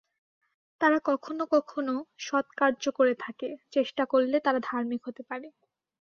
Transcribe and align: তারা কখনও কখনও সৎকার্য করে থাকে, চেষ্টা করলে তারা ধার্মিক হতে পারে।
তারা 0.81 0.97
কখনও 1.09 1.45
কখনও 1.55 1.95
সৎকার্য 2.21 2.83
করে 2.97 3.13
থাকে, 3.23 3.49
চেষ্টা 3.73 4.03
করলে 4.05 4.37
তারা 4.45 4.59
ধার্মিক 4.69 5.01
হতে 5.07 5.21
পারে। 5.29 5.47